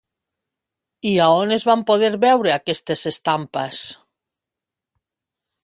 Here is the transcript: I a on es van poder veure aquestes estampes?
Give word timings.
I 1.09 1.11
a 1.25 1.27
on 1.41 1.53
es 1.57 1.65
van 1.71 1.83
poder 1.91 2.09
veure 2.25 2.53
aquestes 2.55 3.05
estampes? 3.13 3.83